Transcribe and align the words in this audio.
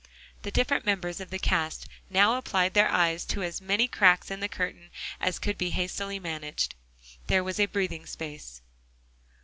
The 0.41 0.49
different 0.49 0.83
members 0.83 1.19
of 1.19 1.29
the 1.29 1.37
cast 1.37 1.85
now 2.09 2.35
applied 2.35 2.73
their 2.73 2.89
eyes 2.89 3.23
to 3.25 3.43
as 3.43 3.61
many 3.61 3.87
cracks 3.87 4.31
in 4.31 4.39
the 4.39 4.49
curtain 4.49 4.89
as 5.19 5.37
could 5.37 5.59
be 5.59 5.69
hastily 5.69 6.17
managed. 6.17 6.73
There 7.27 7.43
was 7.43 7.59
a 7.59 7.67
breathing 7.67 8.07
space. 8.07 8.63